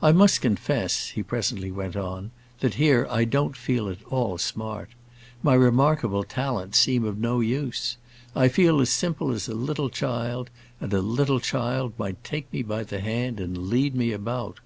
[0.00, 4.90] "I must confess," he presently went on, "that here I don't feel at all smart.
[5.42, 7.96] My remarkable talents seem of no use.
[8.36, 10.50] I feel as simple as a little child,
[10.80, 14.60] and a little child might take me by the hand and lead me about."